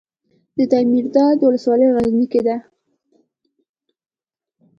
[0.57, 2.57] د دایمیرداد ولسوالۍ غرنۍ ده